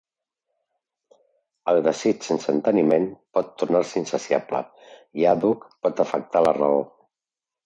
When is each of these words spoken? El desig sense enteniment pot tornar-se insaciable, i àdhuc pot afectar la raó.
El 1.73 1.81
desig 1.87 2.25
sense 2.27 2.49
enteniment 2.53 3.05
pot 3.39 3.51
tornar-se 3.63 4.01
insaciable, 4.01 4.63
i 5.23 5.29
àdhuc 5.35 5.69
pot 5.87 6.03
afectar 6.07 6.43
la 6.49 6.57
raó. 6.61 6.83